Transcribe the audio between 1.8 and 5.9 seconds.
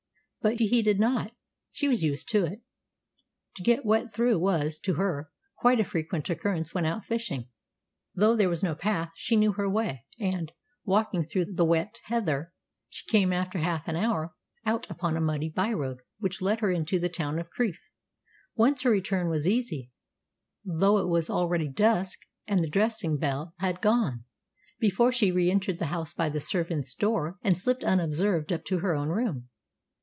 was used to it. To get wet through was, to her, quite a